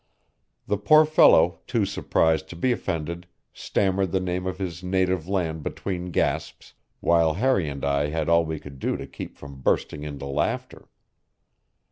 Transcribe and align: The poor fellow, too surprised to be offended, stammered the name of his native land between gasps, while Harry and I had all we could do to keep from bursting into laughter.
The 0.65 0.79
poor 0.79 1.05
fellow, 1.05 1.59
too 1.67 1.85
surprised 1.85 2.49
to 2.49 2.55
be 2.55 2.71
offended, 2.71 3.27
stammered 3.53 4.11
the 4.11 4.19
name 4.19 4.47
of 4.47 4.57
his 4.57 4.81
native 4.81 5.27
land 5.27 5.61
between 5.61 6.09
gasps, 6.09 6.73
while 7.01 7.35
Harry 7.35 7.69
and 7.69 7.85
I 7.85 8.09
had 8.09 8.27
all 8.27 8.43
we 8.43 8.57
could 8.59 8.79
do 8.79 8.97
to 8.97 9.05
keep 9.05 9.37
from 9.37 9.61
bursting 9.61 10.01
into 10.01 10.25
laughter. 10.25 10.87